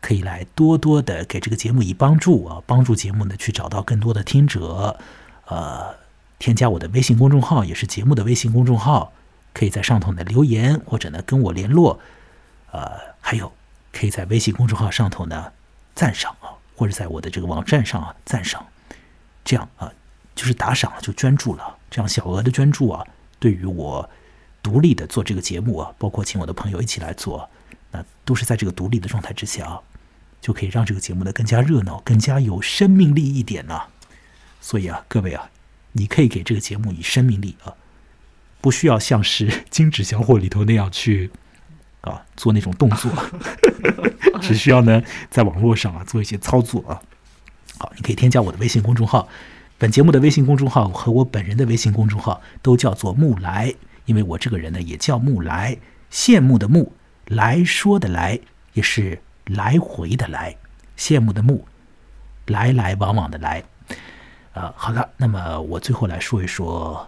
[0.00, 4.98] 可以来多多的给这个节目以帮助啊，帮助节目呢去找到更多的听者。
[5.46, 5.94] 呃，
[6.38, 9.12] 添加我的微信公众号，也是节目的微信公众号，
[9.52, 11.98] 可以在上头呢留言或者呢跟我联络。
[12.70, 13.52] 呃，还有。
[13.96, 15.50] 可以在微信公众号上头呢
[15.94, 18.66] 赞赏啊，或者在我的这个网站上啊赞赏，
[19.42, 19.90] 这样啊
[20.34, 23.02] 就是打赏了就捐助了，这样小额的捐助啊，
[23.38, 24.06] 对于我
[24.62, 27.48] 独立的做这个节目啊，包括请我的朋友一起来做，
[27.90, 29.80] 那都是在这个独立的状态之下啊，
[30.42, 33.80] 就可以让这个节目呢更加热闹，更加有生命力一点呢。
[34.60, 35.48] 所以啊，各位啊，
[35.92, 37.72] 你可以给这个节目以生命力啊，
[38.60, 41.30] 不需要像是《金纸小伙》里头那样去。
[42.02, 43.10] 啊，做那种动作，
[44.40, 47.02] 只需要呢，在网络上啊做一些操作啊。
[47.78, 49.28] 好，你可以添加我的微信公众号，
[49.76, 55.76] 本节目的微信公众号和我本人的微信公众号都叫做木来，因为我这个人呢也叫木来，
[56.10, 56.92] 羡慕的慕，
[57.26, 58.38] 来说的来，
[58.72, 60.56] 也是来回的来，
[60.96, 61.66] 羡慕的慕，
[62.46, 63.62] 来来往往的来。
[64.54, 67.06] 啊，好的，那么我最后来说一说。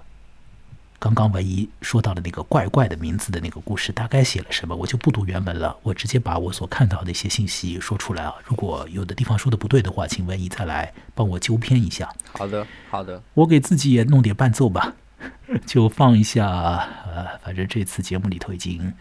[1.00, 4.74] 刚刚唯一说到的那个怪怪的名字的那个故事，大概写了什么？
[4.74, 8.34] 我就不读原文了，我直接把我所看到的一些信息说出来啊。
[8.44, 12.12] 如果有的地方说的不对的话，请文一再来帮我纠偏一下。
[12.32, 13.22] 好的，好的。
[13.34, 14.94] 我给自己也弄点伴奏吧，
[15.64, 16.48] 就放一下。
[16.48, 18.92] 呃，反正这次节目里头已经，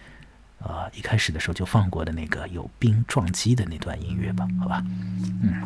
[0.59, 4.83] 啊，一开始的时候就放过的那个有冰撞击的那段音乐吧，好吧。
[5.41, 5.63] 嗯。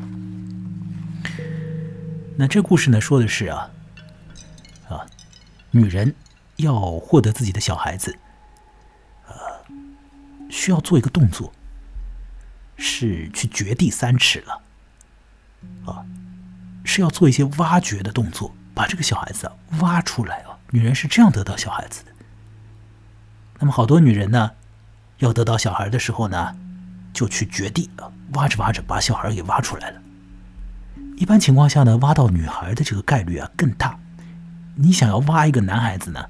[2.38, 3.72] 那这故事呢，说的是啊，啊。
[5.72, 6.14] 女人
[6.58, 8.18] 要获得自己的小孩子，
[9.28, 9.34] 呃，
[10.50, 11.52] 需要做一个动作，
[12.76, 14.62] 是去掘地三尺了，
[15.86, 16.06] 啊，
[16.84, 20.58] 是要做一些挖掘的动作，把这个小孩子啊挖出来啊。
[20.72, 22.12] 女人是这样得到小孩子的。
[23.60, 24.52] 那么，好多女人呢，
[25.20, 26.56] 要得到小孩的时候呢，
[27.14, 30.02] 就去掘地啊，挖着挖着把小孩给挖出来了。
[31.16, 33.98] 一般情况下呢，挖到女孩的这个概率啊更大。
[34.82, 36.26] 你想要挖一个男孩子呢，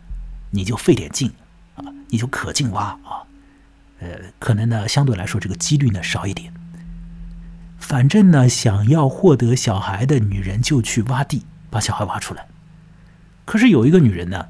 [0.49, 1.31] 你就费点劲
[1.75, 3.23] 啊，你就可劲挖啊，
[3.99, 4.07] 呃，
[4.39, 6.53] 可能呢相对来说这个几率呢少一点。
[7.79, 12.45] 反正呢，想要获得小孩的女人就去挖地，把小孩挖出来。
[13.45, 14.45] 可是有一个女人呢，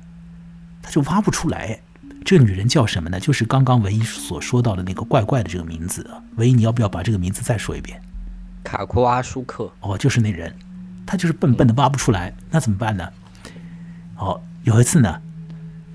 [0.81, 1.79] 她就挖不出来。
[2.23, 3.19] 这个女人叫什么呢？
[3.19, 6.21] 就是刚刚唯一所说到的那个怪怪的这个名字啊。
[6.35, 7.99] 唯一，你要不要把这个名字再说一遍？
[8.63, 9.71] 卡库阿舒克。
[9.79, 10.53] 哦，就是那人，
[11.05, 13.07] 他就是笨笨的挖不出来，那怎么办呢？
[14.21, 15.19] 哦，有一次呢，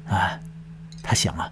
[0.09, 0.37] 啊，
[1.01, 1.49] 他想啊，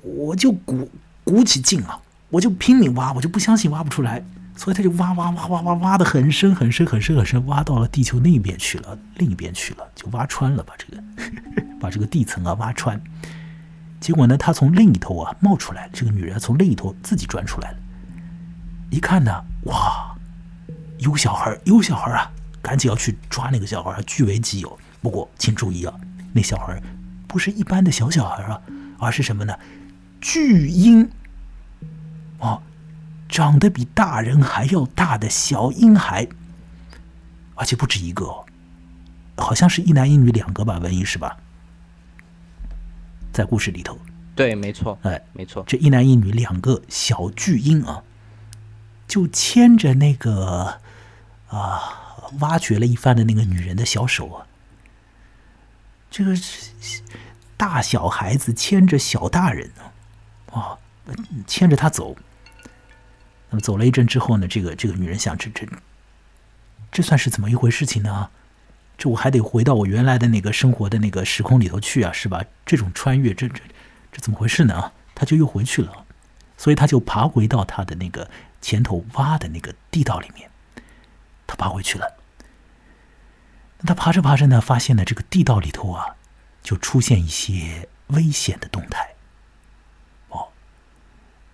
[0.00, 0.90] 我就鼓
[1.24, 4.24] 鼓起劲啊，我就拼命挖，我就不相信挖不出来，
[4.56, 11.02] 所以他就挖挖挖挖挖挖的很深很深很深很深，挖到了地球那边去了，另一边去了，就挖穿了，把这个
[11.78, 12.98] 把这个地层啊挖穿。
[14.00, 17.78] 结果呢，他从另一头啊冒出来，这个女人从另一头自己钻出来了。
[18.88, 20.16] 一看呢，哇，
[20.96, 22.32] 有小孩，有小孩啊！
[22.62, 24.78] 赶紧要去抓那个小孩，据为己有。
[25.06, 25.94] 不过请注意啊，
[26.32, 26.82] 那小孩
[27.28, 28.60] 不是一般的小小孩啊，
[28.98, 29.56] 而是什么呢？
[30.20, 31.08] 巨婴
[32.40, 32.60] 啊，
[33.28, 36.26] 长得比大人还要大的小婴孩，
[37.54, 38.44] 而且不止一个，哦，
[39.36, 40.78] 好像是一男一女两个吧？
[40.78, 41.36] 文艺是吧？
[43.32, 43.96] 在故事里头，
[44.34, 48.02] 对，没错，哎，没错，这一男一女两个小巨婴啊，
[49.06, 50.80] 就牵着那个
[51.46, 54.45] 啊挖掘了一番的那个女人的小手啊，
[56.10, 56.34] 这个
[57.56, 60.78] 大小孩子牵着小大人呢，啊，
[61.46, 62.16] 牵着他走。
[63.50, 65.66] 那么走了一阵之后呢，这个这个女人想，这这
[66.90, 68.30] 这算是怎么一回事情呢？
[68.98, 72.42] 这我还得回到我原来的那个生活的那个时空里头去啊，是吧？
[72.64, 73.60] 这种穿越，这这
[74.10, 74.92] 这怎么回事呢？
[75.14, 76.06] 他就又回去了，
[76.56, 78.30] 所以他就爬回到他的那个
[78.60, 80.50] 前头挖的那个地道里面，
[81.46, 82.15] 他爬回去了。
[83.78, 86.16] 那他爬着爬着呢，发现呢这个地道里头啊，
[86.62, 89.14] 就出现一些危险的动态。
[90.30, 90.48] 哦，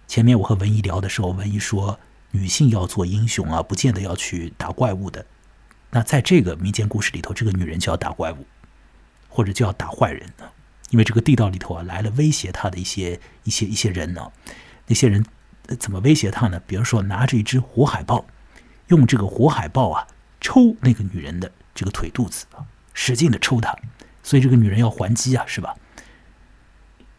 [0.06, 1.98] 前面我和文怡聊的时候，文怡说
[2.30, 5.26] 女性要做英雄啊，不见得要去打怪物的。
[5.90, 8.46] 那在这个民间故事里头，这个女人就要打怪物，
[9.28, 10.48] 或者就要打坏人呢？
[10.90, 14.30] 因为这个地道里头啊来了威胁她的一些一些一些人呢。
[14.86, 15.24] 那些人
[15.78, 16.60] 怎么威胁她呢？
[16.66, 18.24] 比如说拿着一只火海豹，
[18.88, 20.06] 用这个火海豹啊
[20.40, 22.64] 抽那个女人的这个腿肚子啊，
[22.94, 23.76] 使劲的抽他，
[24.22, 25.74] 所以这个女人要还击啊，是吧？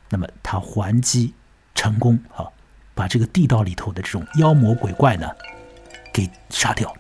[0.09, 1.33] 那么她还击
[1.73, 2.47] 成功啊，
[2.93, 5.29] 把这个地道里头的这种妖魔鬼怪呢
[6.11, 6.95] 给杀掉。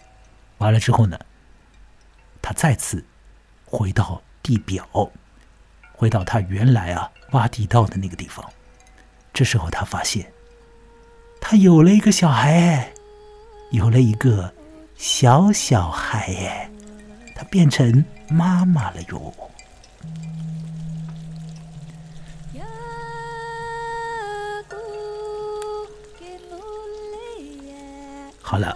[0.57, 1.19] 完了之后呢？
[2.45, 3.05] 他再次
[3.65, 4.85] 回到地表，
[5.93, 8.45] 回到他原来啊挖地道的那个地方。
[9.33, 10.29] 这时候他发现，
[11.39, 12.93] 他有了一个小孩哎，
[13.71, 14.53] 有了一个
[14.95, 16.69] 小小孩哎，
[17.35, 19.33] 他变成妈妈了哟。
[28.41, 28.71] 好了，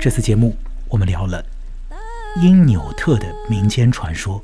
[0.00, 0.54] 这次节目
[0.88, 1.44] 我们聊了。
[2.42, 4.40] 因纽特的民间传说，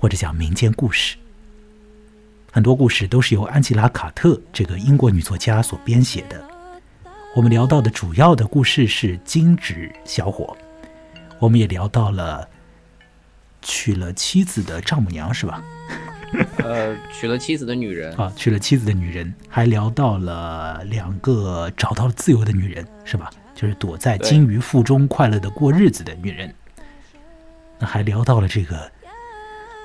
[0.00, 1.16] 或者讲民间故事，
[2.50, 6.42] 很多故事都是由安吉拉·卡特这个英国女作家所编写的。
[7.36, 10.56] 我们聊到的主要的故事是金纸小伙，
[11.38, 12.48] 我们也聊到了
[13.62, 15.62] 娶了妻子的丈母娘，是吧？
[16.58, 18.14] 呃，娶了妻子的女人。
[18.16, 23.30] 啊，娶了妻子的女人，还聊到了两个找到了自由的女人，是吧？
[23.54, 26.52] 就是躲在金鱼腹中快乐的过日子的女人，
[27.78, 28.90] 那还聊到了这个，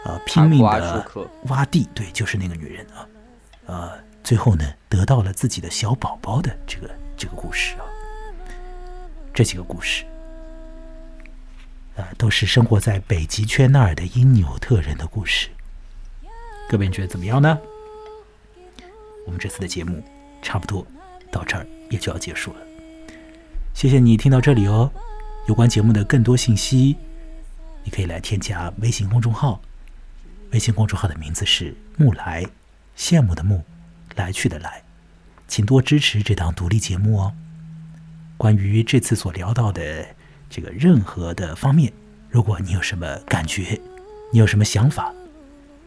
[0.06, 1.06] 呃，拼命的
[1.44, 3.06] 挖地，对，就是那个女人啊，
[3.68, 3.92] 呃，
[4.24, 7.86] 最后呢，得到了自己的小宝宝的这个这个故事啊，
[9.32, 10.04] 这几个故事，
[12.00, 15.50] 呃，都是生活在北极圈那儿的因纽特人的故事。
[16.70, 17.60] 各位你觉得怎么样呢？
[19.26, 20.02] 我们这次的节目
[20.42, 20.88] 差不多
[21.30, 22.60] 到这儿也就要结束了。
[23.74, 24.90] 谢谢你听到这里哦。
[25.50, 26.96] 有关节目的更多信息，
[27.84, 29.62] 你可以来添加微信公众号。
[30.52, 32.46] 微信公众号的名字是“木来”，
[32.96, 33.66] 羡慕的慕，
[34.16, 34.82] 来去的来。
[35.50, 37.34] 请多支持这档独立节目哦。
[38.38, 40.08] 关于这次所聊到的
[40.50, 41.92] 这个任何的方面，
[42.30, 43.80] 如果你有什么感觉，
[44.32, 45.14] 你有什么想法，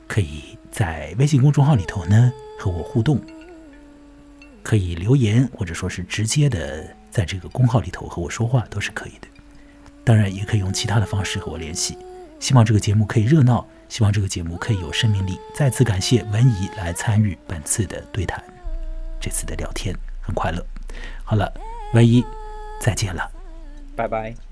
[0.06, 3.20] 可以在微信公众号里头呢和我互动，
[4.62, 6.96] 可以留言或者说是直接的。
[7.12, 9.28] 在这个公号里头和我说话都是可以的，
[10.02, 11.98] 当然也可以用其他的方式和我联系。
[12.40, 15.38] 希望这个节目可以热闹，希望这个节目可以有生命力。
[15.54, 18.42] 再次感谢文怡来参与本次的对谈，
[19.20, 20.66] 这次的聊天很快乐。
[21.22, 21.52] 好了，
[21.92, 22.24] 文怡，
[22.80, 23.30] 再见了，
[23.94, 24.51] 拜拜。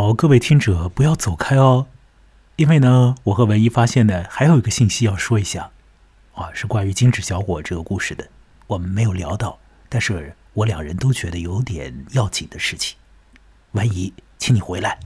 [0.00, 1.86] 好，各位听者不要走开哦，
[2.56, 5.72] 因为呢，我和文一发现呢，还有一个信息要说一下，
[6.32, 8.26] 啊，是关于金纸小伙这个故事的，
[8.66, 9.58] 我们没有聊到，
[9.90, 12.96] 但是我两人都觉得有点要紧的事情。
[13.72, 14.98] 文一，请你回来。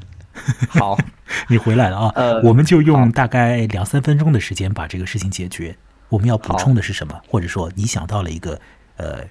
[0.69, 0.97] 好，
[1.51, 5.77] 你回来了啊，呃，我们就用大概两三分钟的时间把这个事情解决。
[6.09, 7.21] 我们要补充的是什么？
[7.29, 8.61] 或者说你想到了一个
[8.99, 9.25] 呃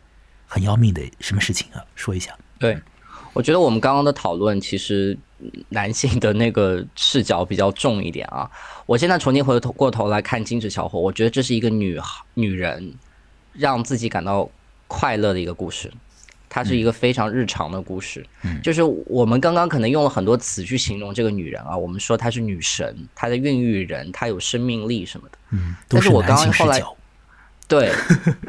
[0.45, 1.80] 很要命的什么事情啊？
[1.95, 2.38] 说一下。
[2.59, 2.78] 对，
[3.34, 5.17] 我觉得我们刚刚的讨论其实。
[5.67, 8.49] 男性的那个视角比较重一点啊。
[8.86, 11.99] 我现在重新回头过头来看《精致小伙》，我觉得这是一个女
[12.34, 12.93] 女人
[13.51, 14.49] 让自己感到
[14.88, 15.91] 快乐的一个故事。
[16.47, 25.38] 它是一个非常日常的故事，嗯就是我们刚刚可能用了很多词去形容这个女人啊，我们说她是女神，她的孕育人，她有生命力什么的。
[25.49, 26.95] 嗯，但是我刚刚后来角。
[27.68, 27.91] 对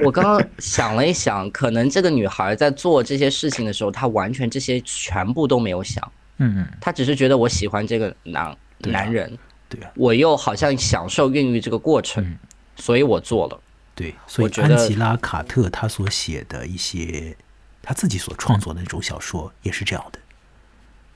[0.02, 9.38] 我刚刚想了一想，可能这个女孩在做这些事情的时候，她完全这些全部都没有想，嗯嗯，她只是觉得我喜欢这个男啊男人，
[9.68, 12.38] 对啊，我又好像享受孕育这个过程，嗯
[12.76, 13.60] 所以我做了。
[13.94, 17.36] 对，所以安吉拉·卡特她所写的一些
[17.80, 20.18] 她自己所创作的那种小说也是这样的，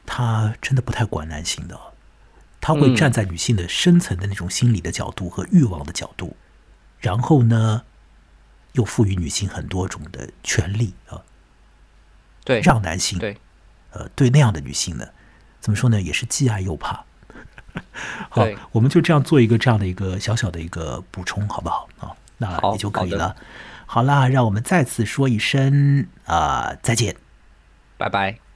[0.06, 1.80] 她真的不太管男性的哦，
[2.60, 6.36] 他会嗯站在女性的深层的那种心理的角度和欲望的角度，
[7.00, 7.82] 然后呢，
[8.72, 11.22] 又赋予女性很多种的权利啊，
[12.44, 13.36] 对，让男性对，
[13.92, 15.08] 呃对那样的女性呢，
[15.60, 17.04] 怎么说呢，也是既爱又怕。
[18.30, 22.16] 好，我们就这样做一个这样的一个小小的一个补充，好不好啊？
[22.38, 23.36] 那好也就可以了。
[23.86, 27.16] 好啦，让我们再次说一声啊、再见。
[27.96, 28.47] 拜拜。